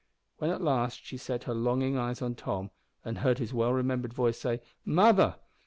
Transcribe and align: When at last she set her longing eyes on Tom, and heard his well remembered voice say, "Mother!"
When 0.39 0.49
at 0.49 0.63
last 0.63 1.05
she 1.05 1.15
set 1.17 1.43
her 1.43 1.53
longing 1.53 1.95
eyes 1.95 2.23
on 2.23 2.33
Tom, 2.33 2.71
and 3.05 3.19
heard 3.19 3.37
his 3.37 3.53
well 3.53 3.71
remembered 3.71 4.13
voice 4.15 4.39
say, 4.39 4.59
"Mother!" 4.83 5.35